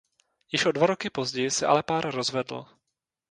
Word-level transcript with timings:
Již 0.51 0.65
o 0.65 0.71
dva 0.71 0.87
roky 0.87 1.09
později 1.09 1.51
se 1.51 1.65
ale 1.65 1.83
pár 1.83 2.15
rozvedl. 2.15 2.65